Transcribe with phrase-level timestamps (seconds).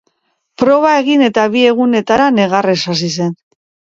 [0.61, 3.31] Proba egin eta bi egunetara negarrez hasi zen.